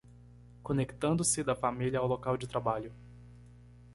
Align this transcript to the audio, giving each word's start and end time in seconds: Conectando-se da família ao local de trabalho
Conectando-se 0.63 1.43
da 1.43 1.53
família 1.55 1.99
ao 1.99 2.07
local 2.07 2.35
de 2.35 2.47
trabalho 2.47 2.91